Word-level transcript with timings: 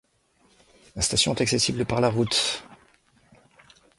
La 0.95 1.03
station 1.03 1.35
est 1.35 1.41
accessible 1.43 1.85
par 1.85 2.01
la 2.01 2.09
route. 2.09 2.63